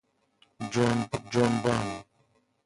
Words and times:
جنب 0.71 1.09
جنبان 1.31 1.87